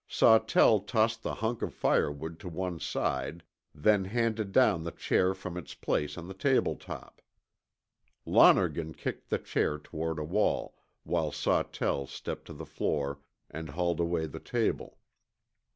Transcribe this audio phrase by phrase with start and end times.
[0.07, 3.43] Sawtell tossed the hunk of firewood to one side,
[3.75, 7.21] then handed down the chair from its place on the table top.
[8.25, 13.19] Lonergan kicked the chair toward a wall, while Sawtell stepped to the floor
[13.51, 14.97] and hauled away the table.